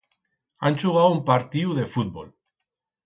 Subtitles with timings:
[0.69, 2.27] Han chugau un partiu de fútbol.